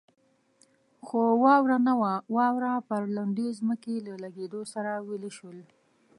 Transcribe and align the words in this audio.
خو 1.05 1.19
واوره 1.43 1.77
نه 1.87 1.93
وه، 1.99 2.13
واوره 2.35 2.73
پر 2.89 3.01
لوندې 3.15 3.47
ځمکې 3.59 3.95
له 4.07 4.13
لګېدو 4.23 4.61
سره 4.73 4.91
ویلې 5.07 5.31
شول. 5.37 5.57